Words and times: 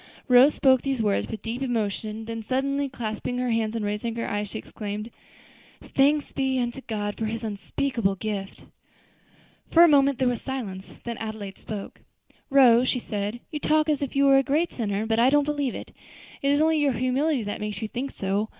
Rose 0.27 0.55
spoke 0.55 0.81
these 0.81 0.99
words 1.03 1.27
with 1.27 1.43
deep 1.43 1.61
emotion, 1.61 2.25
then 2.25 2.41
suddenly 2.41 2.89
clasping 2.89 3.37
her 3.37 3.51
hands 3.51 3.75
and 3.75 3.85
raising 3.85 4.15
her 4.15 4.27
eyes, 4.27 4.49
she 4.49 4.57
exclaimed, 4.57 5.11
"'Thanks 5.79 6.31
be 6.33 6.59
unto 6.59 6.81
God 6.81 7.15
for 7.19 7.25
His 7.27 7.43
unspeakable 7.43 8.15
gift!'" 8.15 8.65
For 9.69 9.83
a 9.83 9.87
moment 9.87 10.17
there 10.17 10.27
was 10.27 10.41
silence. 10.41 10.91
Then 11.03 11.19
Adelaide 11.19 11.59
spoke: 11.59 12.01
"Rose," 12.49 12.99
said 12.99 13.35
she, 13.35 13.41
"you 13.51 13.59
talk 13.59 13.89
as 13.89 14.01
if 14.01 14.15
you 14.15 14.25
were 14.25 14.37
a 14.37 14.41
great 14.43 14.73
sinner; 14.73 15.05
but 15.05 15.19
I 15.19 15.29
don't 15.29 15.43
believe 15.45 15.75
it; 15.75 15.91
it 16.41 16.49
is 16.49 16.59
only 16.61 16.79
your 16.79 16.93
humility 16.93 17.43
that 17.43 17.61
makes 17.61 17.79
you 17.79 17.87
think 17.87 18.09
so. 18.09 18.49